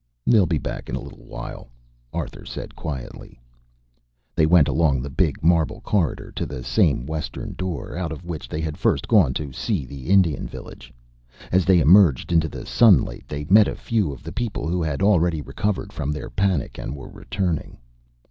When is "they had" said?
8.49-8.79